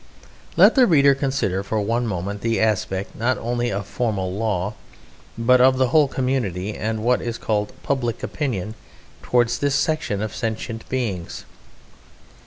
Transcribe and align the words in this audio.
Let 0.57 0.73
the 0.73 0.87
reader 0.87 1.13
consider 1.13 1.61
for 1.61 1.79
one 1.79 2.07
moment 2.07 2.41
the 2.41 2.59
aspect 2.59 3.15
not 3.15 3.37
only 3.37 3.71
of 3.71 3.85
formal 3.85 4.33
law 4.33 4.73
but 5.37 5.61
of 5.61 5.77
the 5.77 5.89
whole 5.89 6.07
community, 6.07 6.75
and 6.75 6.97
of 6.97 7.05
what 7.05 7.21
is 7.21 7.37
called 7.37 7.71
"public 7.83 8.23
opinion" 8.23 8.73
towards 9.21 9.59
this 9.59 9.75
section 9.75 10.19
of 10.23 10.33
sentient 10.35 10.89
beings. 10.89 11.45